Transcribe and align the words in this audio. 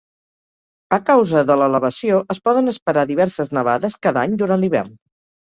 A 0.95 0.97
causa 1.09 1.43
de 1.49 1.57
l'elevació, 1.63 2.17
es 2.37 2.41
poden 2.49 2.73
esperar 2.73 3.05
diverses 3.13 3.53
nevades 3.59 4.01
cada 4.09 4.25
any 4.27 4.35
durant 4.43 4.65
l'hivern. 4.67 4.93